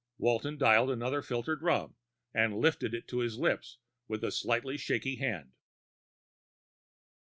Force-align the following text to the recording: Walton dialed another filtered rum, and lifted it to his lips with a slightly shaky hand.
Walton 0.17 0.57
dialed 0.57 0.89
another 0.89 1.21
filtered 1.21 1.61
rum, 1.61 1.93
and 2.33 2.57
lifted 2.57 2.95
it 2.95 3.07
to 3.09 3.19
his 3.19 3.37
lips 3.37 3.77
with 4.07 4.23
a 4.23 4.31
slightly 4.31 4.75
shaky 4.75 5.17
hand. 5.17 5.51